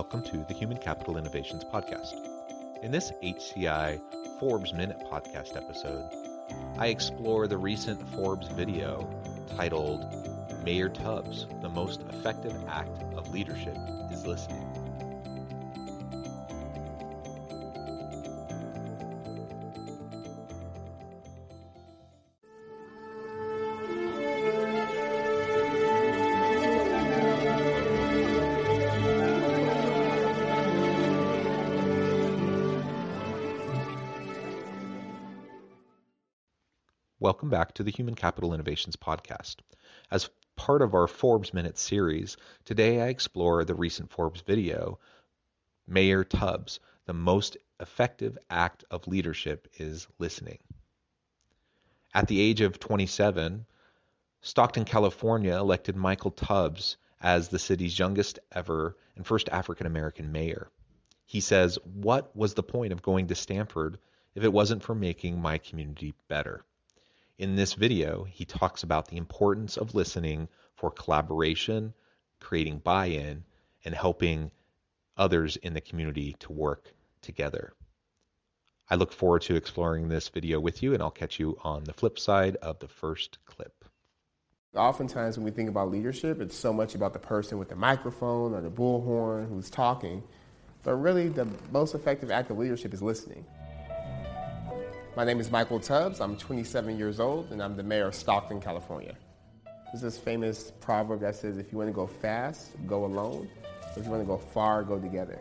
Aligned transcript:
Welcome 0.00 0.22
to 0.30 0.46
the 0.48 0.54
Human 0.54 0.78
Capital 0.78 1.18
Innovations 1.18 1.62
Podcast. 1.62 2.14
In 2.82 2.90
this 2.90 3.12
HCI 3.22 4.00
Forbes 4.40 4.72
Minute 4.72 4.98
podcast 5.12 5.58
episode, 5.58 6.08
I 6.78 6.86
explore 6.86 7.46
the 7.46 7.58
recent 7.58 8.08
Forbes 8.14 8.48
video 8.48 9.06
titled 9.58 10.06
Mayor 10.64 10.88
Tubbs, 10.88 11.46
the 11.60 11.68
most 11.68 12.00
effective 12.08 12.56
act 12.66 13.02
of 13.14 13.30
leadership 13.30 13.76
is 14.10 14.24
listening. 14.24 15.09
Welcome 37.22 37.50
back 37.50 37.74
to 37.74 37.82
the 37.82 37.90
Human 37.90 38.14
Capital 38.14 38.54
Innovations 38.54 38.96
Podcast. 38.96 39.56
As 40.10 40.30
part 40.56 40.80
of 40.80 40.94
our 40.94 41.06
Forbes 41.06 41.52
Minute 41.52 41.76
series, 41.76 42.38
today 42.64 43.02
I 43.02 43.08
explore 43.08 43.62
the 43.62 43.74
recent 43.74 44.10
Forbes 44.10 44.40
video, 44.40 44.98
Mayor 45.86 46.24
Tubbs, 46.24 46.80
the 47.04 47.12
most 47.12 47.58
effective 47.78 48.38
act 48.48 48.86
of 48.90 49.06
leadership 49.06 49.68
is 49.74 50.08
listening. 50.18 50.60
At 52.14 52.26
the 52.26 52.40
age 52.40 52.62
of 52.62 52.80
27, 52.80 53.66
Stockton, 54.40 54.86
California 54.86 55.54
elected 55.54 55.96
Michael 55.96 56.30
Tubbs 56.30 56.96
as 57.20 57.50
the 57.50 57.58
city's 57.58 57.98
youngest 57.98 58.38
ever 58.50 58.96
and 59.14 59.26
first 59.26 59.50
African 59.50 59.86
American 59.86 60.32
mayor. 60.32 60.70
He 61.26 61.40
says, 61.40 61.78
What 61.84 62.34
was 62.34 62.54
the 62.54 62.62
point 62.62 62.94
of 62.94 63.02
going 63.02 63.26
to 63.26 63.34
Stanford 63.34 63.98
if 64.34 64.42
it 64.42 64.54
wasn't 64.54 64.82
for 64.82 64.94
making 64.94 65.38
my 65.38 65.58
community 65.58 66.14
better? 66.26 66.64
In 67.40 67.56
this 67.56 67.72
video, 67.72 68.24
he 68.24 68.44
talks 68.44 68.82
about 68.82 69.08
the 69.08 69.16
importance 69.16 69.78
of 69.78 69.94
listening 69.94 70.46
for 70.74 70.90
collaboration, 70.90 71.94
creating 72.38 72.80
buy 72.80 73.06
in, 73.06 73.44
and 73.82 73.94
helping 73.94 74.50
others 75.16 75.56
in 75.56 75.72
the 75.72 75.80
community 75.80 76.36
to 76.40 76.52
work 76.52 76.92
together. 77.22 77.72
I 78.90 78.96
look 78.96 79.10
forward 79.10 79.40
to 79.42 79.54
exploring 79.54 80.10
this 80.10 80.28
video 80.28 80.60
with 80.60 80.82
you, 80.82 80.92
and 80.92 81.02
I'll 81.02 81.10
catch 81.10 81.40
you 81.40 81.56
on 81.64 81.84
the 81.84 81.94
flip 81.94 82.18
side 82.18 82.56
of 82.56 82.78
the 82.78 82.88
first 82.88 83.38
clip. 83.46 83.86
Oftentimes, 84.76 85.38
when 85.38 85.46
we 85.46 85.50
think 85.50 85.70
about 85.70 85.90
leadership, 85.90 86.42
it's 86.42 86.54
so 86.54 86.74
much 86.74 86.94
about 86.94 87.14
the 87.14 87.20
person 87.20 87.56
with 87.58 87.70
the 87.70 87.74
microphone 87.74 88.52
or 88.52 88.60
the 88.60 88.68
bullhorn 88.68 89.48
who's 89.48 89.70
talking. 89.70 90.22
But 90.82 90.96
really, 90.96 91.30
the 91.30 91.48
most 91.72 91.94
effective 91.94 92.30
act 92.30 92.50
of 92.50 92.58
leadership 92.58 92.92
is 92.92 93.00
listening. 93.00 93.46
My 95.16 95.24
name 95.24 95.40
is 95.40 95.50
Michael 95.50 95.80
Tubbs. 95.80 96.20
I'm 96.20 96.36
27 96.36 96.96
years 96.96 97.18
old, 97.18 97.50
and 97.50 97.60
I'm 97.60 97.76
the 97.76 97.82
mayor 97.82 98.06
of 98.06 98.14
Stockton, 98.14 98.60
California. 98.60 99.16
There's 99.86 100.02
this 100.02 100.16
famous 100.16 100.72
proverb 100.80 101.20
that 101.22 101.34
says, 101.34 101.58
if 101.58 101.72
you 101.72 101.78
want 101.78 101.88
to 101.88 101.92
go 101.92 102.06
fast, 102.06 102.70
go 102.86 103.04
alone. 103.04 103.48
If 103.96 104.04
you 104.04 104.10
want 104.10 104.22
to 104.22 104.26
go 104.26 104.38
far, 104.38 104.84
go 104.84 105.00
together. 105.00 105.40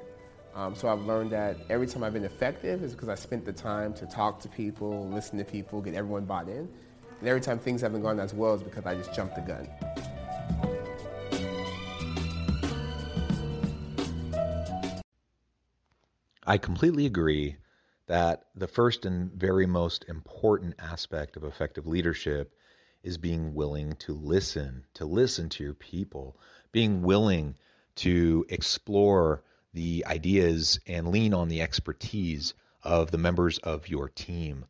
Um, 0.56 0.74
so 0.74 0.90
I've 0.90 1.02
learned 1.02 1.32
that 1.34 1.56
every 1.70 1.86
time 1.86 2.04
I've 2.04 2.14
been 2.14 2.26
effective 2.26 2.82
is 2.84 2.94
because 2.94 3.10
I 3.10 3.16
spent 3.16 3.46
the 3.46 3.54
time 3.54 3.94
to 3.94 4.08
talk 4.08 4.40
to 4.40 4.50
people, 4.50 5.08
listen 5.08 5.38
to 5.38 5.46
people, 5.46 5.82
get 5.82 5.94
everyone 5.94 6.26
bought 6.26 6.50
in. 6.50 6.68
And 7.20 7.28
every 7.28 7.42
time 7.42 7.60
things 7.60 7.82
haven't 7.82 8.02
gone 8.02 8.20
as 8.20 8.34
well 8.34 8.56
is 8.56 8.64
because 8.64 8.88
I 8.88 8.96
just 8.96 9.14
jumped 9.14 9.36
the 9.36 9.42
gun. 9.42 9.70
I 16.48 16.58
completely 16.58 17.06
agree 17.06 17.58
that 18.10 18.46
the 18.56 18.68
first 18.68 19.06
and 19.06 19.32
very 19.32 19.68
most 19.68 20.04
important 20.10 20.74
aspect 20.80 21.38
of 21.38 21.44
effective 21.44 21.86
leadership 21.86 22.52
is 23.04 23.20
being 23.20 23.54
willing 23.54 23.96
to 23.98 24.14
listen, 24.14 24.84
to 24.96 25.06
listen 25.06 25.48
to 25.48 25.64
your 25.64 25.76
people, 25.76 26.36
being 26.72 27.04
willing 27.04 27.56
to 27.94 28.44
explore 28.50 29.44
the 29.76 30.04
ideas 30.08 30.80
and 30.88 31.10
lean 31.10 31.36
on 31.36 31.50
the 31.50 31.62
expertise 31.62 32.56
of 32.82 33.12
the 33.12 33.20
members 33.20 33.60
of 33.60 33.88
your 33.88 34.10
team. 34.10 34.66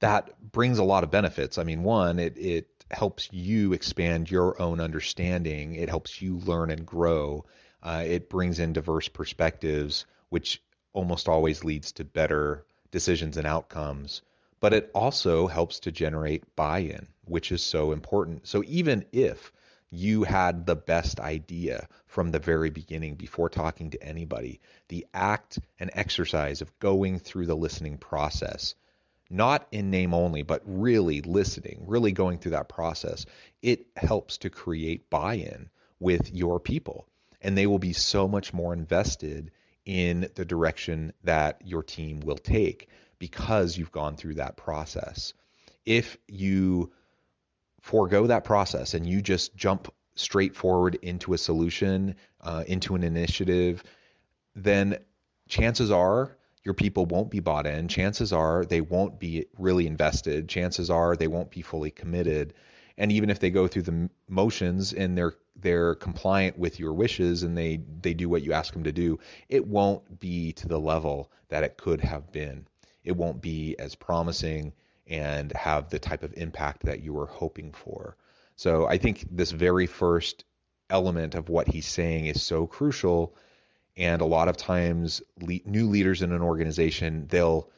That 0.00 0.50
brings 0.50 0.78
a 0.78 0.84
lot 0.84 1.04
of 1.04 1.10
benefits. 1.10 1.58
I 1.58 1.62
mean, 1.62 1.82
one, 1.82 2.18
it, 2.18 2.38
it 2.38 2.68
helps 2.90 3.30
you 3.34 3.74
expand 3.74 4.30
your 4.30 4.60
own 4.62 4.80
understanding, 4.80 5.74
it 5.74 5.90
helps 5.90 6.22
you 6.22 6.38
learn 6.38 6.70
and 6.70 6.86
grow, 6.86 7.44
uh, 7.82 8.02
it 8.06 8.30
brings 8.30 8.58
in 8.60 8.72
diverse 8.72 9.08
perspectives, 9.08 10.06
which 10.30 10.62
almost 10.96 11.28
always 11.28 11.62
leads 11.62 11.92
to 11.92 12.04
better 12.04 12.64
decisions 12.90 13.36
and 13.36 13.46
outcomes, 13.46 14.22
but 14.58 14.72
it 14.72 14.90
also 14.94 15.46
helps 15.46 15.80
to 15.80 15.92
generate 15.92 16.56
buy 16.56 16.78
in, 16.78 17.06
which 17.26 17.52
is 17.52 17.62
so 17.62 17.92
important. 17.92 18.46
So 18.48 18.64
even 18.66 19.04
if 19.12 19.52
you 19.90 20.24
had 20.24 20.66
the 20.66 20.74
best 20.74 21.20
idea 21.20 21.86
from 22.06 22.30
the 22.30 22.38
very 22.38 22.70
beginning 22.70 23.14
before 23.14 23.48
talking 23.48 23.90
to 23.90 24.02
anybody, 24.02 24.60
the 24.88 25.06
act 25.12 25.58
and 25.78 25.90
exercise 25.92 26.62
of 26.62 26.78
going 26.78 27.18
through 27.18 27.46
the 27.46 27.54
listening 27.54 27.98
process, 27.98 28.74
not 29.28 29.66
in 29.70 29.90
name 29.90 30.14
only, 30.14 30.42
but 30.42 30.62
really 30.64 31.20
listening, 31.20 31.84
really 31.86 32.12
going 32.12 32.38
through 32.38 32.52
that 32.52 32.68
process, 32.68 33.26
it 33.60 33.86
helps 33.96 34.38
to 34.38 34.50
create 34.50 35.10
buy 35.10 35.34
in 35.34 35.68
with 36.00 36.32
your 36.32 36.58
people. 36.58 37.06
And 37.42 37.56
they 37.56 37.66
will 37.66 37.78
be 37.78 37.92
so 37.92 38.26
much 38.26 38.54
more 38.54 38.72
invested 38.72 39.50
in 39.86 40.28
the 40.34 40.44
direction 40.44 41.12
that 41.24 41.62
your 41.64 41.82
team 41.82 42.20
will 42.20 42.36
take 42.36 42.88
because 43.18 43.78
you've 43.78 43.92
gone 43.92 44.16
through 44.16 44.34
that 44.34 44.56
process. 44.56 45.32
If 45.86 46.18
you 46.26 46.92
forego 47.80 48.26
that 48.26 48.44
process 48.44 48.94
and 48.94 49.06
you 49.06 49.22
just 49.22 49.56
jump 49.56 49.92
straight 50.16 50.56
forward 50.56 50.96
into 51.02 51.32
a 51.32 51.38
solution, 51.38 52.16
uh, 52.40 52.64
into 52.66 52.96
an 52.96 53.04
initiative, 53.04 53.82
then 54.56 54.98
chances 55.48 55.90
are 55.90 56.36
your 56.64 56.74
people 56.74 57.06
won't 57.06 57.30
be 57.30 57.38
bought 57.38 57.66
in. 57.66 57.86
Chances 57.86 58.32
are 58.32 58.64
they 58.64 58.80
won't 58.80 59.20
be 59.20 59.46
really 59.56 59.86
invested. 59.86 60.48
Chances 60.48 60.90
are 60.90 61.14
they 61.14 61.28
won't 61.28 61.50
be 61.50 61.62
fully 61.62 61.92
committed. 61.92 62.54
And 62.98 63.12
even 63.12 63.30
if 63.30 63.38
they 63.38 63.50
go 63.50 63.68
through 63.68 63.82
the 63.82 64.10
motions 64.28 64.92
and 64.92 65.16
they're 65.16 65.36
they're 65.60 65.94
compliant 65.94 66.58
with 66.58 66.78
your 66.78 66.92
wishes 66.92 67.42
and 67.42 67.56
they 67.56 67.80
they 68.02 68.14
do 68.14 68.28
what 68.28 68.42
you 68.42 68.52
ask 68.52 68.72
them 68.72 68.84
to 68.84 68.92
do, 68.92 69.18
it 69.48 69.66
won't 69.66 70.20
be 70.20 70.52
to 70.52 70.68
the 70.68 70.80
level 70.80 71.30
that 71.48 71.64
it 71.64 71.76
could 71.76 72.00
have 72.00 72.30
been. 72.32 72.66
It 73.04 73.16
won't 73.16 73.40
be 73.40 73.76
as 73.78 73.94
promising 73.94 74.72
and 75.06 75.52
have 75.52 75.88
the 75.88 75.98
type 75.98 76.22
of 76.22 76.34
impact 76.36 76.84
that 76.84 77.02
you 77.02 77.12
were 77.12 77.26
hoping 77.26 77.72
for. 77.72 78.16
So 78.56 78.86
I 78.86 78.98
think 78.98 79.24
this 79.30 79.52
very 79.52 79.86
first 79.86 80.44
element 80.90 81.34
of 81.34 81.48
what 81.48 81.68
he's 81.68 81.86
saying 81.86 82.26
is 82.26 82.42
so 82.42 82.66
crucial 82.66 83.36
and 83.96 84.20
a 84.20 84.26
lot 84.26 84.48
of 84.48 84.56
times 84.56 85.22
le- 85.40 85.60
new 85.64 85.88
leaders 85.88 86.22
in 86.22 86.32
an 86.32 86.42
organization 86.42 87.26
they'll 87.28 87.70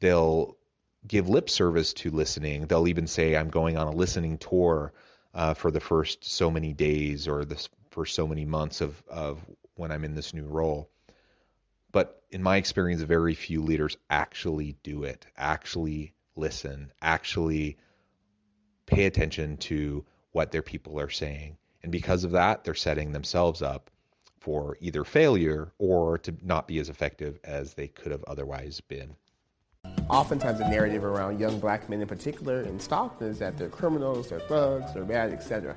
they'll 0.00 0.56
give 1.06 1.28
lip 1.28 1.50
service 1.50 1.92
to 1.94 2.10
listening. 2.10 2.66
They'll 2.66 2.88
even 2.88 3.06
say, 3.06 3.36
I'm 3.36 3.50
going 3.50 3.76
on 3.76 3.88
a 3.88 3.92
listening 3.92 4.38
tour 4.38 4.92
uh, 5.34 5.54
for 5.54 5.70
the 5.70 5.80
first 5.80 6.24
so 6.24 6.50
many 6.50 6.72
days 6.72 7.26
or 7.28 7.44
the 7.44 7.68
so 8.06 8.26
many 8.26 8.44
months 8.44 8.80
of, 8.80 9.02
of 9.08 9.38
when 9.74 9.92
I'm 9.92 10.04
in 10.04 10.14
this 10.14 10.32
new 10.32 10.46
role. 10.46 10.90
But 11.92 12.22
in 12.30 12.42
my 12.42 12.56
experience, 12.56 13.02
very 13.02 13.34
few 13.34 13.62
leaders 13.62 13.96
actually 14.08 14.76
do 14.82 15.04
it, 15.04 15.26
actually 15.36 16.14
listen, 16.36 16.90
actually 17.02 17.76
pay 18.86 19.04
attention 19.04 19.58
to 19.58 20.04
what 20.32 20.50
their 20.50 20.62
people 20.62 20.98
are 20.98 21.10
saying. 21.10 21.58
And 21.82 21.92
because 21.92 22.24
of 22.24 22.32
that, 22.32 22.64
they're 22.64 22.74
setting 22.74 23.12
themselves 23.12 23.60
up 23.60 23.90
for 24.40 24.76
either 24.80 25.04
failure 25.04 25.72
or 25.78 26.18
to 26.18 26.34
not 26.42 26.66
be 26.66 26.78
as 26.78 26.88
effective 26.88 27.38
as 27.44 27.74
they 27.74 27.88
could 27.88 28.12
have 28.12 28.24
otherwise 28.24 28.80
been. 28.80 29.14
Oftentimes, 30.12 30.58
the 30.58 30.68
narrative 30.68 31.04
around 31.04 31.40
young 31.40 31.58
black 31.58 31.88
men 31.88 32.02
in 32.02 32.06
particular 32.06 32.60
in 32.60 32.78
Stockton 32.78 33.28
is 33.28 33.38
that 33.38 33.56
they're 33.56 33.70
criminals, 33.70 34.28
they're 34.28 34.40
thugs, 34.40 34.92
they're 34.92 35.04
bad, 35.04 35.32
etc. 35.32 35.74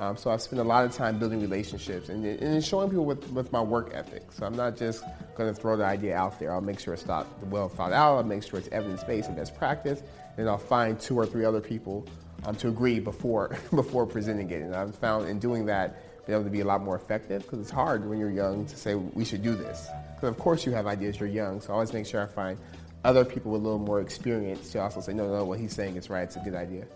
Um, 0.00 0.16
so 0.16 0.28
I 0.28 0.38
spend 0.38 0.58
a 0.58 0.64
lot 0.64 0.84
of 0.84 0.92
time 0.92 1.20
building 1.20 1.40
relationships 1.40 2.08
and, 2.08 2.26
and 2.26 2.64
showing 2.64 2.90
people 2.90 3.04
with, 3.04 3.30
with 3.30 3.52
my 3.52 3.60
work 3.60 3.92
ethic. 3.94 4.32
So 4.32 4.44
I'm 4.44 4.56
not 4.56 4.76
just 4.76 5.04
going 5.36 5.54
to 5.54 5.58
throw 5.58 5.76
the 5.76 5.84
idea 5.84 6.16
out 6.16 6.36
there. 6.40 6.52
I'll 6.52 6.60
make 6.60 6.80
sure 6.80 6.94
it's 6.94 7.04
thought, 7.04 7.28
well 7.44 7.68
thought 7.68 7.92
out. 7.92 8.16
I'll 8.16 8.24
make 8.24 8.42
sure 8.42 8.58
it's 8.58 8.68
evidence-based 8.72 9.28
and 9.28 9.36
best 9.36 9.56
practice. 9.56 10.02
And 10.36 10.48
I'll 10.48 10.58
find 10.58 10.98
two 10.98 11.16
or 11.16 11.24
three 11.24 11.44
other 11.44 11.60
people 11.60 12.08
um, 12.44 12.56
to 12.56 12.68
agree 12.68 12.98
before, 12.98 13.56
before 13.72 14.04
presenting 14.04 14.50
it. 14.50 14.62
And 14.62 14.74
I've 14.74 14.96
found 14.96 15.28
in 15.28 15.38
doing 15.38 15.64
that, 15.66 16.26
being 16.26 16.34
able 16.34 16.44
to 16.44 16.50
be 16.50 16.60
a 16.60 16.64
lot 16.64 16.82
more 16.82 16.96
effective 16.96 17.42
because 17.42 17.60
it's 17.60 17.70
hard 17.70 18.04
when 18.04 18.18
you're 18.18 18.32
young 18.32 18.66
to 18.66 18.76
say 18.76 18.96
we 18.96 19.24
should 19.24 19.44
do 19.44 19.54
this. 19.54 19.86
Because 20.16 20.30
of 20.30 20.38
course 20.38 20.66
you 20.66 20.72
have 20.72 20.88
ideas, 20.88 21.20
you're 21.20 21.28
young. 21.28 21.60
So 21.60 21.70
I 21.70 21.74
always 21.74 21.92
make 21.92 22.04
sure 22.04 22.20
I 22.20 22.26
find 22.26 22.58
other 23.06 23.24
people 23.24 23.52
with 23.52 23.60
a 23.60 23.64
little 23.64 23.78
more 23.78 24.00
experience 24.00 24.72
to 24.72 24.80
also 24.80 25.00
say, 25.00 25.14
no, 25.14 25.32
no, 25.32 25.44
what 25.44 25.60
he's 25.60 25.72
saying 25.72 25.94
is 25.94 26.10
right. 26.10 26.24
It's 26.24 26.34
a 26.34 26.40
good 26.40 26.56
idea. 26.56 26.86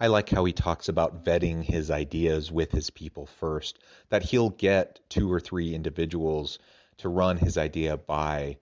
I 0.00 0.06
like 0.06 0.30
how 0.30 0.44
he 0.44 0.52
talks 0.52 0.88
about 0.88 1.24
vetting 1.24 1.64
his 1.64 1.90
ideas 1.90 2.52
with 2.52 2.70
his 2.70 2.90
people 2.90 3.26
first, 3.26 3.80
that 4.10 4.22
he'll 4.22 4.50
get 4.50 5.00
two 5.08 5.30
or 5.30 5.40
three 5.40 5.74
individuals 5.74 6.60
to 6.98 7.08
run 7.08 7.36
his 7.36 7.58
idea 7.58 7.96
by 7.96 8.58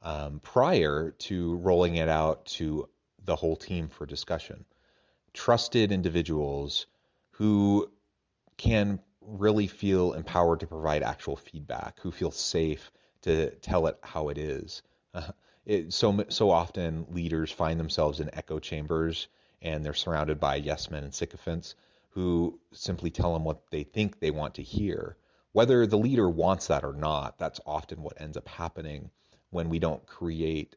um, 0.00 0.40
prior 0.40 1.10
to 1.18 1.56
rolling 1.56 1.96
it 1.96 2.08
out 2.08 2.46
to 2.46 2.88
the 3.22 3.36
whole 3.36 3.56
team 3.56 3.88
for 3.88 4.06
discussion. 4.06 4.64
Trusted 5.34 5.92
individuals 5.92 6.86
who 7.32 7.90
can 8.56 9.00
really 9.28 9.66
feel 9.66 10.14
empowered 10.14 10.60
to 10.60 10.66
provide 10.66 11.02
actual 11.02 11.36
feedback, 11.36 12.00
who 12.00 12.10
feel 12.10 12.30
safe 12.30 12.90
to 13.22 13.50
tell 13.56 13.86
it 13.86 13.98
how 14.02 14.28
it 14.28 14.38
is. 14.38 14.82
Uh, 15.14 15.30
it, 15.66 15.92
so 15.92 16.24
so 16.28 16.50
often 16.50 17.06
leaders 17.10 17.52
find 17.52 17.78
themselves 17.78 18.20
in 18.20 18.34
echo 18.34 18.58
chambers 18.58 19.28
and 19.60 19.84
they're 19.84 19.94
surrounded 19.94 20.40
by 20.40 20.56
yes 20.56 20.90
men 20.90 21.04
and 21.04 21.14
sycophants 21.14 21.74
who 22.10 22.58
simply 22.72 23.10
tell 23.10 23.32
them 23.32 23.44
what 23.44 23.70
they 23.70 23.82
think 23.82 24.18
they 24.18 24.30
want 24.30 24.54
to 24.54 24.62
hear. 24.62 25.16
Whether 25.52 25.86
the 25.86 25.98
leader 25.98 26.28
wants 26.28 26.68
that 26.68 26.84
or 26.84 26.92
not, 26.92 27.38
that's 27.38 27.60
often 27.66 28.02
what 28.02 28.20
ends 28.20 28.36
up 28.36 28.48
happening 28.48 29.10
when 29.50 29.68
we 29.68 29.78
don't 29.78 30.06
create 30.06 30.76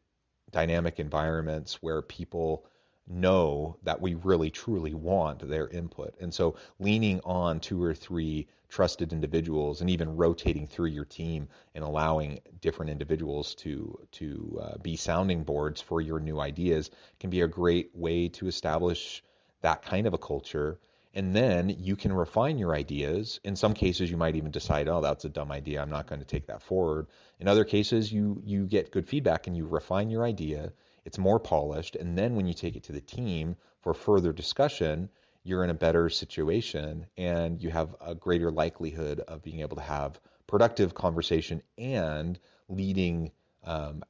dynamic 0.51 0.99
environments 0.99 1.81
where 1.81 2.01
people 2.01 2.65
know 3.11 3.77
that 3.83 4.01
we 4.01 4.15
really 4.15 4.49
truly 4.49 4.93
want 4.93 5.47
their 5.47 5.67
input. 5.67 6.15
And 6.19 6.33
so 6.33 6.55
leaning 6.79 7.19
on 7.23 7.59
two 7.59 7.81
or 7.83 7.93
three 7.93 8.47
trusted 8.69 9.11
individuals 9.11 9.81
and 9.81 9.89
even 9.89 10.15
rotating 10.15 10.65
through 10.65 10.87
your 10.87 11.05
team 11.05 11.47
and 11.75 11.83
allowing 11.83 12.39
different 12.61 12.89
individuals 12.89 13.53
to 13.55 13.99
to 14.11 14.59
uh, 14.63 14.77
be 14.77 14.95
sounding 14.95 15.43
boards 15.43 15.81
for 15.81 15.99
your 15.99 16.19
new 16.19 16.39
ideas 16.39 16.89
can 17.19 17.29
be 17.29 17.41
a 17.41 17.47
great 17.47 17.91
way 17.93 18.29
to 18.29 18.47
establish 18.47 19.23
that 19.61 19.81
kind 19.81 20.07
of 20.07 20.13
a 20.13 20.17
culture. 20.17 20.79
And 21.13 21.35
then 21.35 21.75
you 21.77 21.97
can 21.97 22.13
refine 22.13 22.57
your 22.57 22.73
ideas. 22.73 23.41
In 23.43 23.57
some 23.57 23.73
cases 23.73 24.09
you 24.09 24.15
might 24.15 24.37
even 24.37 24.51
decide 24.51 24.87
oh 24.87 25.01
that's 25.01 25.25
a 25.25 25.29
dumb 25.29 25.51
idea. 25.51 25.81
I'm 25.81 25.89
not 25.89 26.07
going 26.07 26.21
to 26.21 26.25
take 26.25 26.47
that 26.47 26.61
forward. 26.61 27.07
In 27.39 27.49
other 27.49 27.65
cases 27.65 28.11
you 28.13 28.41
you 28.45 28.65
get 28.65 28.91
good 28.91 29.07
feedback 29.07 29.47
and 29.47 29.57
you 29.57 29.65
refine 29.65 30.09
your 30.09 30.23
idea 30.23 30.71
it's 31.05 31.17
more 31.17 31.39
polished 31.39 31.95
and 31.95 32.17
then 32.17 32.35
when 32.35 32.47
you 32.47 32.53
take 32.53 32.75
it 32.75 32.83
to 32.83 32.91
the 32.91 33.01
team 33.01 33.55
for 33.81 33.93
further 33.93 34.31
discussion 34.31 35.09
you're 35.43 35.63
in 35.63 35.69
a 35.69 35.75
better 35.75 36.09
situation 36.09 37.05
and 37.17 37.61
you 37.61 37.69
have 37.69 37.95
a 38.01 38.13
greater 38.13 38.51
likelihood 38.51 39.19
of 39.21 39.41
being 39.41 39.61
able 39.61 39.75
to 39.75 39.81
have 39.81 40.19
productive 40.47 40.93
conversation 40.93 41.61
and 41.77 42.39
leading 42.69 43.31
um, 43.63 44.03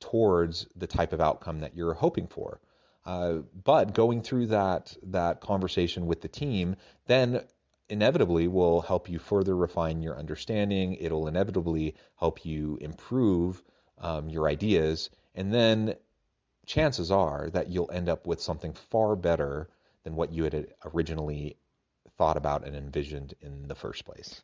towards 0.00 0.66
the 0.76 0.86
type 0.86 1.12
of 1.12 1.20
outcome 1.20 1.60
that 1.60 1.76
you're 1.76 1.94
hoping 1.94 2.26
for. 2.26 2.60
Uh, 3.04 3.34
but 3.64 3.94
going 3.94 4.22
through 4.22 4.46
that 4.46 4.94
that 5.02 5.40
conversation 5.40 6.06
with 6.06 6.20
the 6.20 6.28
team 6.28 6.76
then 7.06 7.40
inevitably 7.88 8.48
will 8.48 8.82
help 8.82 9.08
you 9.08 9.18
further 9.18 9.56
refine 9.56 10.02
your 10.02 10.18
understanding. 10.18 10.94
It'll 10.94 11.26
inevitably 11.26 11.94
help 12.16 12.44
you 12.44 12.76
improve 12.80 13.62
um, 13.98 14.28
your 14.28 14.46
ideas, 14.46 15.08
and 15.34 15.52
then 15.52 15.94
chances 16.68 17.10
are 17.10 17.48
that 17.50 17.68
you'll 17.68 17.90
end 17.90 18.08
up 18.08 18.26
with 18.26 18.40
something 18.40 18.74
far 18.74 19.16
better 19.16 19.68
than 20.04 20.14
what 20.14 20.32
you 20.32 20.44
had 20.44 20.68
originally 20.94 21.56
thought 22.18 22.36
about 22.36 22.64
and 22.64 22.76
envisioned 22.76 23.34
in 23.40 23.66
the 23.66 23.74
first 23.74 24.04
place. 24.04 24.42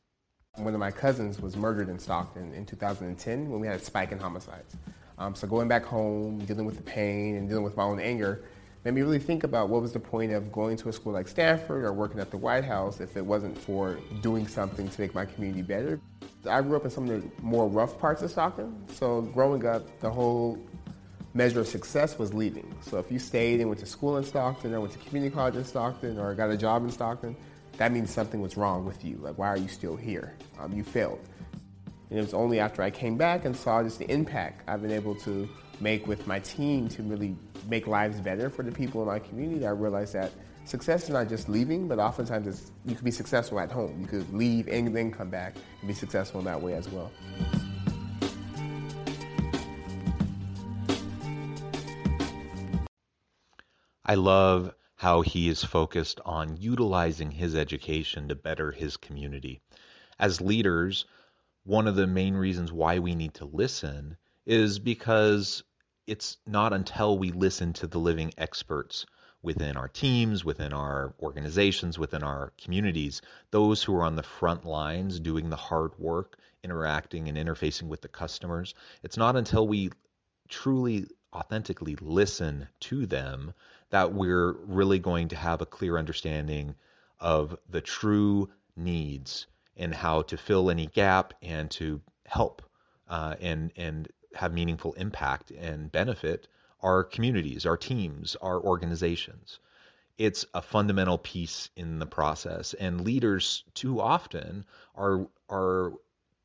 One 0.57 0.73
of 0.73 0.81
my 0.81 0.91
cousins 0.91 1.41
was 1.41 1.57
murdered 1.57 1.89
in 1.89 1.99
Stockton 1.99 2.55
in 2.55 2.65
2010 2.65 3.51
when 3.51 3.61
we 3.61 3.67
had 3.67 3.77
a 3.77 3.85
spike 3.85 4.11
in 4.11 4.19
homicides. 4.19 4.77
Um, 5.19 5.35
so 5.35 5.47
going 5.47 5.69
back 5.69 5.85
home, 5.85 6.39
dealing 6.47 6.65
with 6.65 6.77
the 6.77 6.83
pain 6.83 7.37
and 7.37 7.49
dealing 7.49 7.65
with 7.65 7.77
my 7.77 7.83
own 7.83 8.01
anger, 8.01 8.45
made 8.85 8.95
me 8.95 9.03
really 9.03 9.19
think 9.19 9.45
about 9.45 9.69
what 9.69 9.83
was 9.83 9.93
the 9.93 10.01
point 10.01 10.33
of 10.33 10.51
going 10.51 10.77
to 10.79 10.89
a 10.89 10.93
school 10.93 11.13
like 11.13 11.29
Stanford 11.29 11.85
or 11.85 11.93
working 11.93 12.21
at 12.21 12.31
the 12.31 12.37
White 12.37 12.65
House 12.65 13.01
if 13.01 13.17
it 13.17 13.25
wasn't 13.25 13.57
for 13.57 13.99
doing 14.23 14.47
something 14.47 14.89
to 14.89 15.01
make 15.01 15.15
my 15.15 15.27
community 15.27 15.63
better. 15.63 16.01
I 16.49 16.61
grew 16.63 16.77
up 16.77 16.85
in 16.85 16.91
some 16.91 17.09
of 17.09 17.23
the 17.23 17.43
more 17.43 17.69
rough 17.69 17.99
parts 17.99 18.23
of 18.23 18.31
Stockton, 18.31 18.77
so 18.89 19.23
growing 19.23 19.67
up, 19.67 20.01
the 20.01 20.11
whole 20.11 20.59
measure 21.35 21.61
of 21.61 21.67
success 21.67 22.19
was 22.19 22.33
leaving. 22.33 22.73
So 22.81 22.99
if 22.99 23.11
you 23.11 23.19
stayed 23.19 23.61
and 23.61 23.69
went 23.69 23.81
to 23.81 23.87
school 23.87 24.17
in 24.17 24.25
Stockton 24.25 24.73
or 24.73 24.81
went 24.81 24.93
to 24.93 24.99
community 25.01 25.35
college 25.35 25.57
in 25.57 25.65
Stockton 25.65 26.19
or 26.19 26.33
got 26.35 26.51
a 26.51 26.57
job 26.57 26.85
in 26.85 26.91
Stockton, 26.91 27.37
that 27.77 27.91
means 27.93 28.11
something 28.11 28.41
was 28.41 28.57
wrong 28.57 28.85
with 28.85 29.05
you. 29.05 29.17
Like, 29.17 29.37
why 29.37 29.49
are 29.49 29.57
you 29.57 29.67
still 29.67 29.97
here? 29.97 30.35
Um, 30.61 30.73
you 30.73 30.85
failed. 30.85 31.21
And 32.11 32.19
it 32.19 32.23
was 32.23 32.35
only 32.35 32.61
after 32.61 32.83
I 32.83 32.91
came 32.91 33.17
back 33.17 33.45
and 33.45 33.57
saw 33.57 33.83
just 33.83 33.99
the 33.99 34.09
impact 34.11 34.63
I've 34.69 34.81
been 34.81 34.93
able 34.93 35.17
to 35.17 35.49
make 35.81 36.07
with 36.07 36.27
my 36.29 36.39
team 36.39 36.89
to 36.91 37.03
really 37.03 37.35
make 37.69 37.89
lives 37.89 38.21
better 38.21 38.49
for 38.49 38.63
the 38.63 38.71
people 38.71 39.03
in 39.03 39.09
my 39.09 39.19
community, 39.19 39.59
that 39.61 39.67
I 39.67 39.71
realized 39.71 40.13
that 40.15 40.31
success 40.65 41.05
is 41.05 41.11
not 41.11 41.29
just 41.29 41.49
leaving, 41.49 41.89
but 41.89 41.99
oftentimes 41.99 42.71
you 42.85 42.95
can 42.95 43.05
be 43.05 43.11
successful 43.11 43.59
at 43.59 43.73
home. 43.73 44.01
You 44.01 44.07
could 44.07 44.33
leave 44.33 44.69
and 44.69 44.95
then 44.95 45.11
come 45.11 45.31
back 45.31 45.57
and 45.81 45.89
be 45.89 45.95
successful 45.95 46.39
in 46.39 46.47
that 46.47 46.63
way 46.63 46.75
as 46.75 46.89
well. 46.89 47.11
I 54.07 54.17
love 54.17 54.75
how 54.97 55.23
he 55.23 55.49
is 55.49 55.65
focused 55.65 56.21
on 56.27 56.59
utilizing 56.59 57.31
his 57.31 57.55
education 57.55 58.29
to 58.29 58.35
better 58.35 58.71
his 58.71 58.99
community. 58.99 59.63
As 60.19 60.43
leaders, 60.43 61.07
one 61.65 61.89
of 61.89 61.97
the 61.97 62.07
main 62.07 62.35
reasons 62.35 62.71
why 62.71 62.99
we 62.99 63.15
need 63.15 63.33
to 63.35 63.47
listen 63.47 64.19
is 64.45 64.79
because 64.79 65.65
it's 66.07 66.37
not 66.47 66.75
until 66.75 67.17
we 67.17 67.33
listen 67.33 67.73
to 67.73 67.87
the 67.87 67.99
living 67.99 68.35
experts 68.37 69.07
within 69.41 69.77
our 69.77 69.89
teams, 69.89 70.45
within 70.45 70.75
our 70.75 71.15
organizations, 71.21 71.99
within 71.99 72.23
our 72.23 72.53
communities, 72.59 73.23
those 73.53 73.83
who 73.83 73.95
are 73.97 74.05
on 74.05 74.17
the 74.17 74.23
front 74.23 74.67
lines 74.67 75.19
doing 75.19 75.49
the 75.49 75.57
hard 75.57 75.99
work, 75.99 76.39
interacting 76.63 77.29
and 77.29 77.39
interfacing 77.39 77.89
with 77.89 78.03
the 78.03 78.09
customers. 78.09 78.75
It's 79.03 79.17
not 79.17 79.35
until 79.35 79.67
we 79.67 79.91
truly 80.49 81.07
authentically 81.33 81.97
listen 81.97 82.69
to 82.81 83.07
them 83.07 83.55
that 83.95 84.13
we're 84.13 84.55
really 84.67 84.99
going 84.99 85.29
to 85.29 85.37
have 85.37 85.63
a 85.63 85.67
clear 85.67 85.97
understanding 85.97 86.75
of 87.21 87.57
the 87.71 87.81
true 87.81 88.49
needs 88.75 89.47
and 89.77 89.95
how 89.95 90.21
to 90.23 90.37
fill 90.37 90.69
any 90.69 90.87
gap 90.87 91.33
and 91.41 91.71
to 91.71 92.01
help 92.27 92.61
uh, 93.09 93.37
and 93.41 93.71
and 93.77 94.09
have 94.35 94.53
meaningful 94.53 94.95
impact 94.95 95.53
and 95.53 95.93
benefit 95.93 96.49
our 96.81 97.05
communities, 97.05 97.67
our 97.67 97.77
teams, 97.77 98.35
our 98.43 98.61
organizations. 98.61 99.61
It's 100.19 100.45
a 100.55 100.61
fundamental 100.61 101.19
piece 101.19 101.71
in 101.77 102.01
the 102.01 102.07
process, 102.07 102.75
and 102.75 103.01
leaders 103.03 103.63
too 103.75 104.01
often 104.01 104.65
are 104.97 105.29
are 105.49 105.93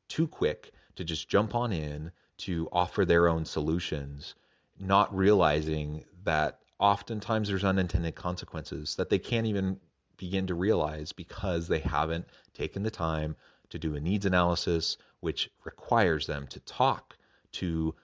too 0.06 0.28
quick 0.28 0.70
to 0.94 1.02
just 1.02 1.28
jump 1.28 1.56
on 1.56 1.72
in 1.72 2.12
to 2.46 2.68
offer 2.70 3.04
their 3.04 3.26
own 3.26 3.44
solutions, 3.44 4.36
not 4.78 5.12
realizing 5.12 6.04
that 6.22 6.60
oftentimes 6.80 7.48
there's 7.48 7.64
unintended 7.64 8.14
consequences 8.14 8.96
that 8.96 9.10
they 9.10 9.18
can't 9.18 9.46
even 9.46 9.78
begin 10.16 10.46
to 10.48 10.54
realize 10.54 11.12
because 11.12 11.68
they 11.68 11.78
haven't 11.78 12.26
taken 12.54 12.82
the 12.82 12.90
time 12.90 13.36
to 13.68 13.78
do 13.78 13.94
a 13.94 14.00
needs 14.00 14.26
analysis, 14.26 14.96
which 15.20 15.50
requires 15.64 16.26
them 16.26 16.46
to 16.48 16.58
talk 16.60 17.16
to 17.52 17.94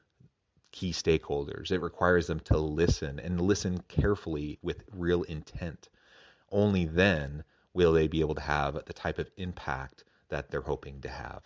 key 0.72 0.92
stakeholders. 0.92 1.70
It 1.70 1.80
requires 1.80 2.26
them 2.26 2.40
to 2.40 2.58
listen 2.58 3.18
and 3.18 3.40
listen 3.40 3.82
carefully 3.88 4.58
with 4.62 4.84
real 4.92 5.22
intent. 5.24 5.88
Only 6.52 6.84
then 6.84 7.44
will 7.72 7.92
they 7.92 8.08
be 8.08 8.20
able 8.20 8.34
to 8.34 8.40
have 8.40 8.84
the 8.84 8.92
type 8.92 9.18
of 9.18 9.30
impact 9.36 10.04
that 10.28 10.50
they're 10.50 10.60
hoping 10.60 11.00
to 11.00 11.08
have. 11.08 11.42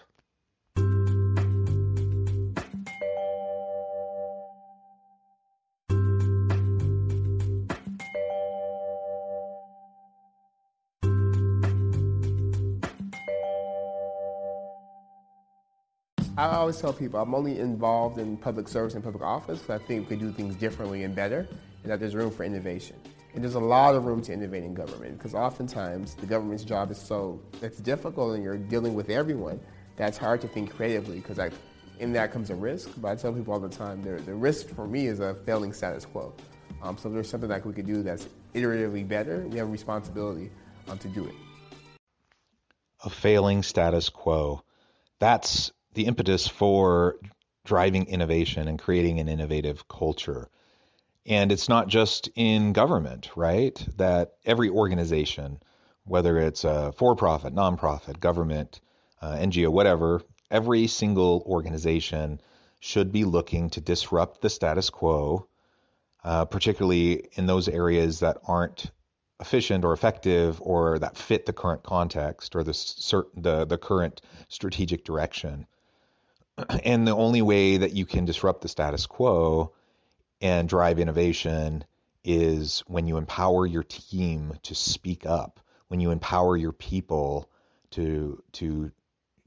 I 16.40 16.56
always 16.56 16.80
tell 16.80 16.94
people 16.94 17.20
I'm 17.20 17.35
only 17.35 17.59
involved 17.59 18.18
in 18.18 18.38
public 18.38 18.66
service 18.66 18.94
and 18.94 19.04
public 19.04 19.23
office 19.23 19.59
because 19.59 19.78
I 19.78 19.85
think 19.85 20.09
we 20.09 20.16
can 20.16 20.26
do 20.26 20.32
things 20.32 20.56
differently 20.56 21.04
and 21.04 21.14
better, 21.14 21.47
and 21.82 21.92
that 21.92 22.00
there's 22.00 22.14
room 22.14 22.30
for 22.30 22.44
innovation. 22.44 22.97
And 23.35 23.44
there's 23.44 23.56
a 23.56 23.61
lot 23.61 23.94
of 23.94 24.06
room 24.06 24.23
to 24.23 24.32
innovate 24.32 24.64
in 24.64 24.73
government 24.73 25.18
because 25.18 25.35
oftentimes 25.35 26.14
the 26.14 26.25
government's 26.25 26.64
job 26.64 26.90
is 26.90 26.97
so 26.97 27.42
it's 27.61 27.78
difficult 27.78 28.37
and 28.37 28.42
you're 28.42 28.56
dealing 28.56 28.94
with 28.94 29.11
everyone 29.11 29.61
that's 29.97 30.16
hard 30.16 30.40
to 30.40 30.49
think 30.49 30.75
creatively 30.75 31.16
because 31.16 31.38
in 31.99 32.14
that 32.14 32.32
comes 32.32 32.49
a 32.49 32.54
risk. 32.54 32.88
But 32.97 33.09
I 33.09 33.14
tell 33.16 33.35
people 33.35 33.52
all 33.52 33.61
the 33.61 33.68
time 33.68 34.00
the, 34.00 34.12
the 34.12 34.35
risk 34.35 34.70
for 34.70 34.88
me 34.88 35.09
is 35.09 35.20
a 35.20 35.35
failing 35.35 35.75
status 35.75 36.06
quo. 36.06 36.32
Um, 36.82 36.97
so 36.97 37.11
there's 37.11 37.28
something 37.28 37.50
that 37.50 37.66
we 37.66 37.75
could 37.75 37.87
do 37.87 38.02
that's 38.02 38.26
iteratively 38.54 39.06
better, 39.06 39.47
we 39.47 39.59
have 39.59 39.68
a 39.68 39.70
responsibility 39.70 40.50
um, 40.88 40.97
to 41.00 41.09
do 41.09 41.26
it. 41.26 41.35
A 43.04 43.11
failing 43.11 43.62
status 43.62 44.09
quo. 44.09 44.64
That's 45.18 45.70
the 45.94 46.06
impetus 46.06 46.47
for 46.47 47.16
driving 47.64 48.06
innovation 48.06 48.68
and 48.68 48.78
creating 48.78 49.18
an 49.18 49.28
innovative 49.28 49.87
culture. 49.88 50.49
And 51.26 51.52
it's 51.52 51.68
not 51.68 51.88
just 51.88 52.28
in 52.35 52.73
government, 52.73 53.30
right? 53.37 53.76
That 53.97 54.32
every 54.44 54.70
organization, 54.70 55.61
whether 56.04 56.38
it's 56.38 56.64
a 56.64 56.92
for 56.92 57.14
profit, 57.16 57.54
nonprofit, 57.54 58.18
government, 58.20 58.80
uh, 59.20 59.35
NGO, 59.35 59.68
whatever, 59.68 60.23
every 60.50 60.87
single 60.87 61.44
organization 61.47 62.40
should 62.80 63.12
be 63.12 63.25
looking 63.25 63.70
to 63.70 63.80
disrupt 63.80 64.40
the 64.40 64.49
status 64.49 64.88
quo, 64.88 65.47
uh, 66.25 66.47
particularly 66.47 67.28
in 67.35 67.47
those 67.47 67.68
areas 67.68 68.20
that 68.20 68.38
aren't 68.47 68.90
efficient 69.40 69.85
or 69.85 69.92
effective 69.92 70.61
or 70.62 70.99
that 70.99 71.16
fit 71.16 71.47
the 71.47 71.52
current 71.52 71.82
context 71.82 72.56
or 72.56 72.62
the, 72.62 72.73
the, 73.35 73.64
the 73.64 73.78
current 73.78 74.20
strategic 74.49 75.04
direction. 75.04 75.66
And 76.85 77.07
the 77.07 77.16
only 77.16 77.42
way 77.42 77.78
that 77.78 77.92
you 77.92 78.07
can 78.07 78.25
disrupt 78.25 78.62
the 78.62 78.69
status 78.69 79.07
quo 79.07 79.73
and 80.40 80.69
drive 80.69 80.99
innovation 80.99 81.85
is 82.25 82.83
when 82.87 83.07
you 83.07 83.16
empower 83.16 83.66
your 83.66 83.83
team 83.83 84.59
to 84.64 84.75
speak 84.75 85.26
up, 85.26 85.61
when 85.88 86.00
you 86.00 86.11
empower 86.11 86.57
your 86.57 86.73
people 86.73 87.50
to 87.90 88.42
to 88.52 88.92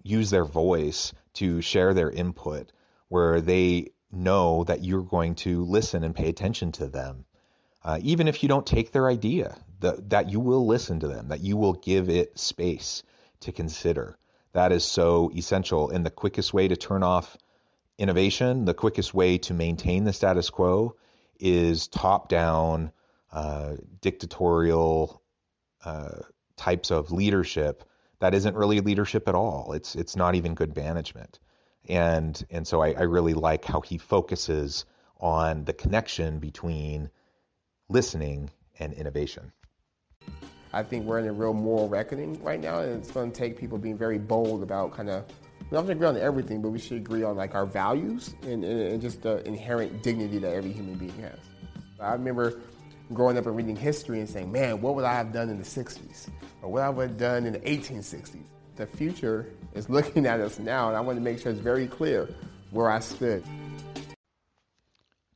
use 0.03 0.29
their 0.29 0.45
voice 0.45 1.13
to 1.33 1.62
share 1.62 1.93
their 1.93 2.12
input 2.12 2.72
where 3.07 3.41
they 3.41 3.89
know 4.12 4.63
that 4.65 4.83
you're 4.83 5.01
going 5.01 5.36
to 5.36 5.63
listen 5.65 6.03
and 6.03 6.15
pay 6.15 6.29
attention 6.29 6.72
to 6.74 6.88
them. 6.88 7.25
Uh, 7.83 8.00
even 8.01 8.27
if 8.27 8.43
you 8.43 8.50
don't 8.50 8.65
take 8.65 8.91
their 8.91 9.07
idea, 9.10 9.57
the, 9.79 10.03
that 10.07 10.29
you 10.29 10.39
will 10.39 10.65
listen 10.65 11.00
to 11.00 11.07
them, 11.07 11.27
that 11.29 11.41
you 11.41 11.57
will 11.57 11.74
give 11.74 12.10
it 12.10 12.38
space 12.39 13.03
to 13.41 13.51
consider. 13.51 14.17
That 14.53 14.72
is 14.72 14.83
so 14.83 15.31
essential. 15.36 15.89
And 15.89 16.05
the 16.05 16.12
quickest 16.12 16.53
way 16.53 16.67
to 16.67 16.75
turn 16.75 17.03
off 17.03 17.38
innovation, 17.98 18.65
the 18.65 18.74
quickest 18.74 19.13
way 19.13 19.38
to 19.39 19.53
maintain 19.53 20.03
the 20.03 20.13
status 20.13 20.50
quo 20.50 20.95
is 21.39 21.88
top 21.88 22.29
down, 22.29 22.91
uh, 23.31 23.75
dictatorial 24.01 25.22
uh, 25.83 26.19
types 26.55 26.91
of 26.91 27.12
leadership 27.12 27.83
that 28.19 28.33
isn't 28.33 28.55
really 28.55 28.79
leadership 28.79 29.27
at 29.27 29.36
all. 29.36 29.74
It's 29.74 29.95
it's 29.95 30.15
not 30.15 30.36
even 30.36 30.53
good 30.53 30.75
management. 30.77 31.39
And 31.89 32.41
and 32.50 32.65
so 32.65 32.81
I, 32.81 32.93
I 32.93 33.01
really 33.01 33.33
like 33.33 33.65
how 33.65 33.81
he 33.81 33.98
focuses 33.98 34.86
on 35.17 35.65
the 35.65 35.74
connection 35.74 36.39
between 36.39 37.10
listening 37.89 38.50
and 38.79 38.93
innovation. 38.93 39.51
I 40.74 40.82
think 40.84 41.06
we're 41.06 41.20
in 41.20 41.27
a 41.27 41.34
real 41.34 41.53
moral 41.53 41.88
reckoning 41.88 42.42
right 42.44 42.60
now, 42.60 42.80
and 42.80 42.98
it's 42.98 43.12
going 43.12 43.32
to 43.32 43.38
take 43.38 43.58
people 43.58 43.77
being 43.77 43.98
very 43.98 44.18
bold 44.18 44.63
about 44.63 44.92
kind 44.92 45.10
of 45.10 45.25
we 45.74 45.77
don't 45.77 45.86
have 45.86 45.86
to 45.86 45.92
agree 45.94 46.08
on 46.08 46.18
everything, 46.18 46.62
but 46.62 46.70
we 46.70 46.80
should 46.80 46.98
agree 46.98 47.24
on 47.24 47.36
like 47.36 47.56
our 47.56 47.65
values 47.65 48.36
and, 48.44 48.63
and, 48.63 48.82
and 48.82 49.01
just 49.01 49.22
the 49.22 49.46
inherent 49.48 50.03
dignity 50.03 50.38
that 50.39 50.53
every 50.53 50.72
human 50.72 50.96
being 50.96 51.18
has. 51.22 51.39
I 52.00 52.13
remember 52.13 52.60
growing 53.13 53.38
up 53.38 53.46
and 53.46 53.56
reading 53.56 53.75
history 53.75 54.20
and 54.20 54.30
saying, 54.30 54.51
man, 54.51 54.82
what 54.82 54.96
would 54.96 55.06
I 55.06 55.13
have 55.13 55.32
done 55.32 55.50
in 55.50 55.58
the 55.58 55.63
60s? 55.63 56.30
Or 56.62 56.70
what 56.70 56.82
I 56.82 56.89
would 56.89 57.10
have 57.10 57.18
done 57.18 57.46
in 57.46 57.53
the 57.53 57.60
1860s? 57.60 58.44
The 58.75 58.86
future 58.86 59.48
is 59.74 59.89
looking 59.89 60.25
at 60.25 60.39
us 60.39 60.60
now, 60.60 60.89
and 60.89 60.98
I 60.98 61.01
want 61.01 61.18
to 61.18 61.22
make 61.22 61.39
sure 61.39 61.51
it's 61.51 61.62
very 61.62 61.88
clear 61.88 62.30
where 62.72 62.89
I 62.89 63.00
stood. 63.00 63.44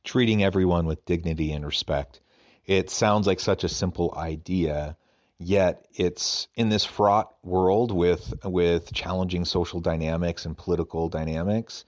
Treating 0.04 0.42
everyone 0.42 0.86
with 0.86 1.04
dignity 1.04 1.52
and 1.52 1.64
respect. 1.64 2.20
It 2.66 2.90
sounds 2.90 3.26
like 3.26 3.40
such 3.40 3.64
a 3.64 3.68
simple 3.68 4.12
idea, 4.16 4.96
yet 5.38 5.86
it's 5.94 6.48
in 6.54 6.68
this 6.68 6.84
fraught 6.84 7.32
world 7.42 7.92
with 7.92 8.34
with 8.44 8.92
challenging 8.92 9.44
social 9.44 9.80
dynamics 9.80 10.46
and 10.46 10.56
political 10.56 11.08
dynamics, 11.08 11.84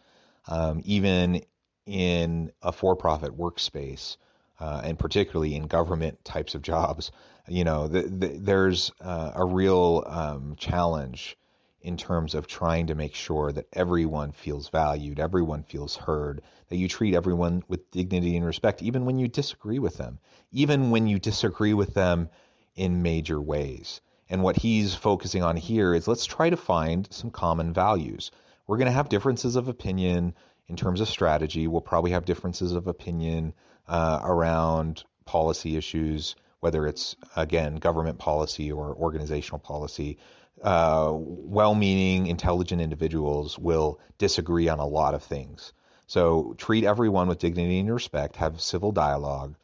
um, 0.49 0.81
even 0.85 1.43
in 1.87 2.53
a 2.63 2.71
for-profit 2.73 3.37
workspace, 3.37 4.17
uh, 4.61 4.81
and 4.85 4.99
particularly 4.99 5.55
in 5.57 5.67
government 5.67 6.25
types 6.25 6.55
of 6.55 6.63
jobs, 6.63 7.11
you 7.49 7.65
know, 7.65 7.89
the, 7.89 8.03
the, 8.03 8.29
there's 8.29 8.93
uh, 9.01 9.33
a 9.35 9.45
real 9.45 10.05
um, 10.07 10.55
challenge 10.57 11.37
in 11.83 11.97
terms 11.97 12.35
of 12.35 12.47
trying 12.47 12.87
to 12.87 12.95
make 12.95 13.15
sure 13.15 13.51
that 13.51 13.67
everyone 13.73 14.33
feels 14.33 14.69
valued, 14.69 15.19
everyone 15.19 15.63
feels 15.63 15.97
heard, 15.97 16.43
that 16.69 16.77
you 16.77 16.87
treat 16.87 17.15
everyone 17.15 17.65
with 17.69 17.91
dignity 17.91 18.37
and 18.37 18.45
respect, 18.45 18.83
even 18.83 19.07
when 19.07 19.19
you 19.19 19.27
disagree 19.27 19.79
with 19.79 19.97
them, 19.97 20.19
even 20.53 20.91
when 20.91 21.07
you 21.07 21.19
disagree 21.19 21.75
with 21.75 21.95
them 21.95 22.29
in 22.75 23.03
major 23.03 23.41
ways. 23.41 24.01
And 24.29 24.43
what 24.43 24.57
he's 24.57 24.95
focusing 24.95 25.43
on 25.43 25.57
here 25.57 25.93
is 25.93 26.07
let's 26.07 26.27
try 26.27 26.51
to 26.51 26.57
find 26.57 27.09
some 27.11 27.31
common 27.31 27.73
values. 27.73 28.31
We're 28.67 28.79
going 28.79 28.87
to 28.87 28.93
have 28.93 29.09
differences 29.09 29.57
of 29.57 29.69
opinion 29.69 30.35
in 30.69 30.77
terms 30.77 31.01
of 31.01 31.09
strategy. 31.09 31.67
We'll 31.67 31.81
probably 31.81 32.13
have 32.13 32.25
differences 32.25 32.73
of 32.73 32.87
opinion 32.87 33.55
uh, 33.89 34.21
around 34.23 35.03
policy 35.25 35.77
issues, 35.77 36.37
whether 36.61 36.87
it's, 36.87 37.17
again, 37.35 37.77
government 37.77 38.19
policy 38.19 38.71
or 38.71 38.95
organizational 38.95 39.59
policy. 39.59 40.19
Uh, 40.63 41.11
well 41.13 41.75
meaning, 41.75 42.29
intelligent 42.29 42.81
individuals 42.81 43.59
will 43.59 43.99
disagree 44.19 44.69
on 44.69 44.79
a 44.79 44.87
lot 44.87 45.15
of 45.15 45.25
things. 45.25 45.73
So 46.07 46.55
treat 46.59 46.85
everyone 46.85 47.29
with 47.29 47.39
dignity 47.39 47.81
and 47.81 47.93
respect, 47.93 48.37
have 48.37 48.61
civil 48.61 48.93
dialogue, 48.93 49.57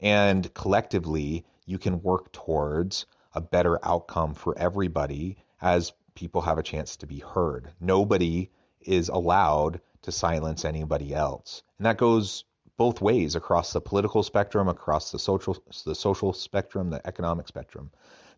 and 0.00 0.52
collectively 0.54 1.44
you 1.70 1.78
can 1.78 2.02
work 2.02 2.32
towards 2.32 3.06
a 3.32 3.40
better 3.40 3.78
outcome 3.84 4.34
for 4.34 4.58
everybody 4.58 5.38
as 5.62 5.92
people 6.14 6.40
have 6.40 6.58
a 6.58 6.62
chance 6.64 6.96
to 6.96 7.06
be 7.06 7.20
heard. 7.20 7.70
Nobody 7.80 8.50
is 8.80 9.08
allowed 9.08 9.80
to 10.02 10.10
silence 10.10 10.64
anybody 10.64 11.14
else. 11.14 11.62
And 11.78 11.86
that 11.86 11.96
goes 11.96 12.44
both 12.76 13.00
ways 13.00 13.36
across 13.36 13.72
the 13.72 13.80
political 13.80 14.22
spectrum, 14.22 14.68
across 14.68 15.12
the 15.12 15.18
social 15.18 15.56
the 15.84 15.94
social 15.94 16.32
spectrum, 16.32 16.90
the 16.90 17.06
economic 17.06 17.46
spectrum. 17.46 17.90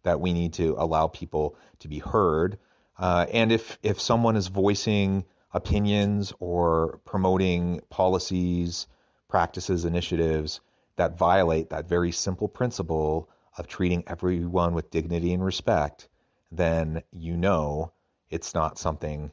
That 0.03 0.21
we 0.21 0.33
need 0.33 0.55
to 0.55 0.75
allow 0.79 1.07
people 1.07 1.57
to 1.79 1.89
be 1.89 2.01
heard. 2.01 2.59
Uh, 2.99 3.27
and 3.33 3.53
if 3.53 3.79
if 3.83 4.01
someone 4.01 4.37
is 4.37 4.49
voicing 4.49 5.25
opinions 5.55 6.33
or 6.41 6.99
promoting 7.05 7.81
policies, 7.89 8.89
practices, 9.29 9.85
initiatives 9.85 10.61
that 10.97 11.19
violate 11.19 11.71
that 11.71 11.89
very 11.89 12.13
simple 12.13 12.49
principle 12.49 13.29
of 13.57 13.67
treating 13.67 14.05
everyone 14.07 14.75
with 14.75 14.91
dignity 14.91 15.33
and 15.33 15.45
respect, 15.45 16.09
then 16.51 17.03
you 17.13 17.37
know 17.37 17.93
it's 18.31 18.55
not 18.55 18.79
something 18.79 19.31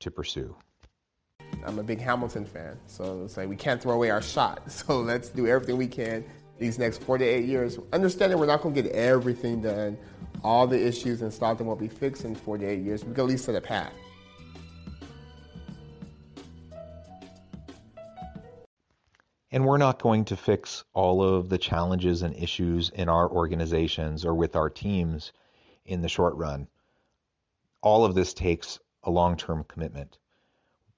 to 0.00 0.10
pursue. 0.10 0.56
I'm 1.64 1.78
a 1.78 1.82
big 1.82 2.00
Hamilton 2.00 2.44
fan, 2.44 2.78
so 2.86 3.22
it's 3.24 3.36
like 3.36 3.48
we 3.48 3.56
can't 3.56 3.80
throw 3.80 3.94
away 3.94 4.10
our 4.10 4.22
shot. 4.22 4.62
So 4.70 5.00
let's 5.00 5.28
do 5.28 5.46
everything 5.46 5.76
we 5.76 5.88
can 5.88 6.24
these 6.58 6.78
next 6.78 7.02
four 7.02 7.18
to 7.18 7.24
eight 7.24 7.44
years. 7.44 7.78
Understanding 7.92 8.38
we're 8.38 8.46
not 8.46 8.62
going 8.62 8.74
to 8.74 8.82
get 8.82 8.92
everything 8.92 9.62
done, 9.62 9.96
all 10.42 10.66
the 10.66 10.86
issues 10.86 11.22
and 11.22 11.32
that 11.32 11.60
won't 11.60 11.80
be 11.80 11.88
fixed 11.88 12.24
in 12.24 12.34
four 12.34 12.58
to 12.58 12.66
eight 12.66 12.80
years. 12.80 13.04
We 13.04 13.12
can 13.12 13.20
at 13.20 13.26
least 13.26 13.44
set 13.44 13.54
a 13.54 13.60
path. 13.60 13.92
And 19.50 19.64
we're 19.64 19.78
not 19.78 20.02
going 20.02 20.26
to 20.26 20.36
fix 20.36 20.84
all 20.92 21.22
of 21.22 21.48
the 21.48 21.56
challenges 21.56 22.22
and 22.22 22.36
issues 22.36 22.90
in 22.90 23.08
our 23.08 23.30
organizations 23.30 24.26
or 24.26 24.34
with 24.34 24.54
our 24.54 24.68
teams 24.68 25.32
in 25.86 26.02
the 26.02 26.08
short 26.08 26.34
run. 26.34 26.68
All 27.80 28.04
of 28.04 28.14
this 28.14 28.34
takes 28.34 28.78
a 29.02 29.10
long 29.10 29.36
term 29.36 29.64
commitment. 29.64 30.18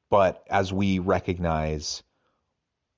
But 0.08 0.44
as 0.50 0.72
we 0.72 0.98
recognize 0.98 2.02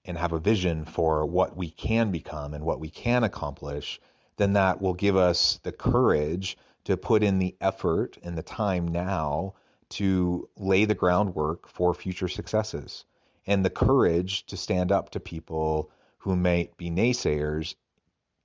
and 0.06 0.16
have 0.16 0.32
a 0.32 0.38
vision 0.38 0.86
for 0.86 1.26
what 1.26 1.54
we 1.54 1.70
can 1.70 2.10
become 2.10 2.54
and 2.54 2.64
what 2.64 2.80
we 2.80 2.88
can 2.88 3.22
accomplish, 3.22 4.00
then 4.38 4.54
that 4.54 4.80
will 4.80 4.94
give 4.94 5.16
us 5.16 5.60
the 5.62 5.72
courage 5.72 6.56
to 6.84 6.96
put 6.96 7.22
in 7.22 7.38
the 7.38 7.54
effort 7.60 8.16
and 8.22 8.38
the 8.38 8.42
time 8.42 8.88
now 8.88 9.52
to 9.90 10.48
lay 10.56 10.86
the 10.86 10.94
groundwork 10.94 11.68
for 11.68 11.92
future 11.92 12.28
successes 12.28 13.04
and 13.46 13.64
the 13.64 13.70
courage 13.70 14.46
to 14.46 14.56
stand 14.56 14.92
up 14.92 15.10
to 15.10 15.20
people 15.20 15.90
who 16.18 16.36
may 16.36 16.70
be 16.76 16.90
naysayers 16.90 17.74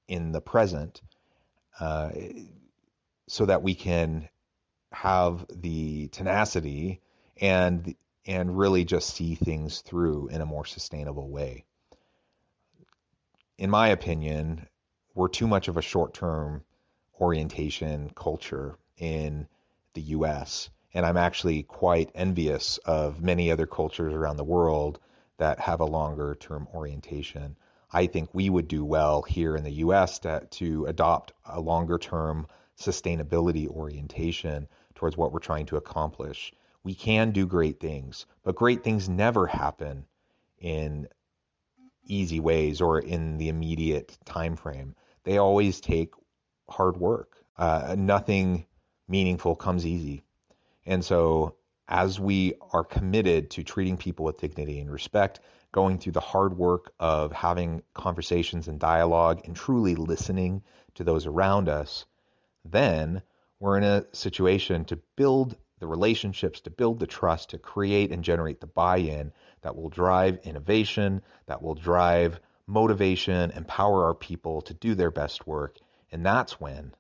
in 0.08 0.32
the 0.32 0.42
present 0.42 1.02
uh, 1.80 2.10
so 3.28 3.46
that 3.46 3.62
we 3.62 3.76
can 3.76 4.28
have 4.92 5.46
the 5.54 6.08
tenacity 6.08 7.02
and 7.40 7.96
and 8.26 8.58
really 8.58 8.84
just 8.84 9.16
see 9.16 9.36
things 9.36 9.80
through 9.82 10.28
in 10.28 10.42
a 10.42 10.46
more 10.46 10.66
sustainable 10.66 11.30
way. 11.30 11.64
In 13.58 13.70
my 13.70 13.88
opinion, 13.90 14.68
we're 15.16 15.30
too 15.30 15.48
much 15.48 15.70
of 15.70 15.78
a 15.78 15.82
short 15.82 16.14
term 16.14 16.64
orientation 17.20 18.12
culture 18.14 18.78
in 18.98 19.48
the 19.94 20.02
US. 20.02 20.70
And 20.94 21.06
I'm 21.06 21.18
actually 21.18 21.64
quite 21.64 22.12
envious 22.16 22.78
of 22.80 23.22
many 23.22 23.52
other 23.52 23.68
cultures 23.68 24.14
around 24.14 24.38
the 24.38 24.44
world 24.44 25.00
that 25.38 25.60
have 25.60 25.80
a 25.80 25.86
longer 25.86 26.36
term 26.36 26.68
orientation. 26.74 27.56
I 27.92 28.08
think 28.08 28.30
we 28.34 28.50
would 28.50 28.68
do 28.68 28.84
well 28.84 29.22
here 29.22 29.56
in 29.56 29.64
the 29.64 29.72
US 29.86 30.20
to, 30.20 30.46
to 30.52 30.86
adopt 30.86 31.34
a 31.46 31.60
longer 31.60 31.98
term 31.98 32.48
sustainability 32.80 33.68
orientation 33.68 34.68
towards 34.96 35.16
what 35.18 35.32
we're 35.32 35.40
trying 35.40 35.66
to 35.68 35.78
accomplish. 35.78 36.54
We 36.84 36.96
can 36.96 37.32
do 37.32 37.46
great 37.46 37.80
things, 37.80 38.26
but 38.44 38.56
great 38.56 38.84
things 38.84 39.10
never 39.10 39.48
happen 39.48 40.06
in 40.60 41.08
easy 42.06 42.40
ways 42.40 42.82
or 42.82 43.00
in 43.00 43.38
the 43.38 43.50
immediate 43.50 44.18
time 44.26 44.56
frame. 44.56 44.96
They 45.24 45.38
always 45.38 45.82
take 45.82 46.14
hard 46.70 46.98
work. 46.98 47.38
Uh, 47.58 47.96
nothing 47.98 48.66
meaningful 49.08 49.56
comes 49.56 49.86
easy. 49.86 50.24
And 50.88 51.04
so, 51.04 51.56
as 51.90 52.18
we 52.18 52.54
are 52.72 52.86
committed 52.86 53.52
to 53.52 53.64
treating 53.64 53.98
people 53.98 54.24
with 54.24 54.38
dignity 54.38 54.80
and 54.80 54.90
respect, 54.90 55.42
going 55.74 56.00
through 56.00 56.14
the 56.14 56.22
hard 56.22 56.58
work 56.58 56.94
of 56.98 57.34
having 57.34 57.84
conversations 57.94 58.70
and 58.70 58.80
dialogue 58.80 59.42
and 59.44 59.54
truly 59.54 59.96
listening 59.96 60.64
to 60.96 61.04
those 61.04 61.26
around 61.26 61.68
us, 61.68 62.06
then 62.64 63.22
we're 63.60 63.78
in 63.78 63.84
a 63.84 64.06
situation 64.14 64.86
to 64.86 64.98
build 65.18 65.58
the 65.80 65.88
relationships, 65.88 66.62
to 66.62 66.70
build 66.70 67.00
the 67.00 67.06
trust, 67.06 67.50
to 67.50 67.58
create 67.58 68.12
and 68.14 68.24
generate 68.24 68.62
the 68.62 68.68
buy 68.68 68.98
in 68.98 69.34
that 69.62 69.76
will 69.76 69.90
drive 69.90 70.40
innovation, 70.44 71.22
that 71.48 71.62
will 71.62 71.76
drive 71.76 72.40
motivation, 72.66 73.52
empower 73.52 74.06
our 74.06 74.16
people 74.16 74.62
to 74.62 74.74
do 74.74 74.96
their 74.96 75.12
best 75.12 75.46
work. 75.46 75.78
And 76.14 76.26
that's 76.26 76.62
when 76.62 76.94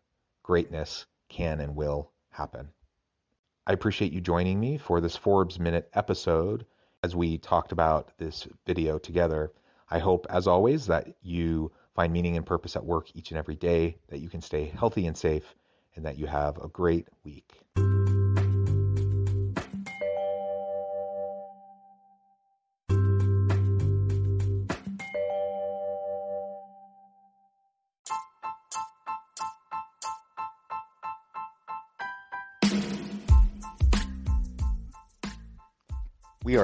greatness 0.44 1.06
can 1.29 1.62
and 1.62 1.75
will 1.75 2.12
happen. 2.29 2.70
I 3.67 3.74
appreciate 3.74 4.13
you 4.13 4.21
joining 4.21 4.62
me 4.62 4.77
for 4.77 5.01
this 5.01 5.17
Forbes 5.17 5.59
Minute 5.59 5.89
episode 5.93 6.65
as 7.03 7.17
we 7.17 7.38
talked 7.38 7.74
about 7.74 8.17
this 8.17 8.47
video 8.65 8.97
together. 8.97 9.51
I 9.91 10.00
hope, 10.00 10.25
as 10.29 10.47
always, 10.47 10.88
that 10.88 11.09
you 11.21 11.74
find 11.93 12.13
meaning 12.13 12.38
and 12.38 12.45
purpose 12.45 12.77
at 12.77 12.86
work 12.86 13.09
each 13.13 13.31
and 13.31 13.38
every 13.38 13.57
day, 13.57 13.97
that 14.07 14.19
you 14.19 14.29
can 14.29 14.39
stay 14.39 14.71
healthy 14.79 15.05
and 15.05 15.17
safe, 15.17 15.53
and 15.97 16.05
that 16.05 16.17
you 16.17 16.27
have 16.27 16.57
a 16.63 16.69
great 16.69 17.09
week. 17.25 17.59